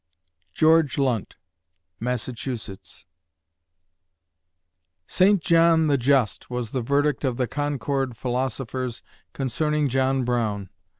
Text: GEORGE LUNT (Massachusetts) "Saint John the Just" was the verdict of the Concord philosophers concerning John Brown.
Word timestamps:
GEORGE 0.55 0.97
LUNT 0.97 1.35
(Massachusetts) 1.99 3.05
"Saint 5.05 5.43
John 5.43 5.85
the 5.85 5.97
Just" 5.99 6.49
was 6.49 6.71
the 6.71 6.81
verdict 6.81 7.23
of 7.23 7.37
the 7.37 7.45
Concord 7.47 8.17
philosophers 8.17 9.03
concerning 9.33 9.89
John 9.89 10.23
Brown. 10.23 10.71